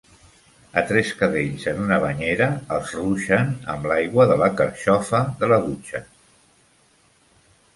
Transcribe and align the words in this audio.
A 0.81 0.83
tres 0.91 1.09
cadells 1.17 1.65
en 1.71 1.81
una 1.87 1.99
banyera 2.05 2.47
els 2.77 2.93
ruixen 3.01 3.51
amb 3.75 3.87
l'aigua 3.91 4.27
de 4.33 4.39
la 4.45 4.49
carxofa 4.63 5.21
de 5.45 5.51
la 5.53 5.61
dutxa. 5.67 6.03